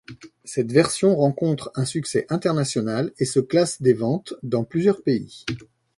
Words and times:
Cette 0.45 0.71
version 0.71 1.15
rencontre 1.15 1.71
un 1.75 1.85
succès 1.85 2.25
international 2.31 3.11
et 3.19 3.25
se 3.25 3.39
classe 3.39 3.83
des 3.83 3.93
ventes 3.93 4.33
dans 4.41 4.63
plusieurs 4.63 5.03
pays. 5.03 5.45